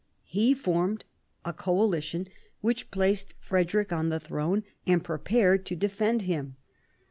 [0.25, 1.05] He formed
[1.45, 2.27] a coalition
[2.61, 6.55] which placed Frederic on the throne, and prepared to defend him.